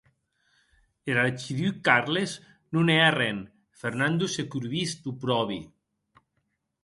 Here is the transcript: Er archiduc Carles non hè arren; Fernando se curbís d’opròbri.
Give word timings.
Er 1.11 1.17
archiduc 1.23 1.75
Carles 1.89 2.31
non 2.77 2.89
hè 2.93 2.95
arren; 3.09 3.41
Fernando 3.81 4.29
se 4.37 4.45
curbís 4.55 4.95
d’opròbri. 5.03 5.61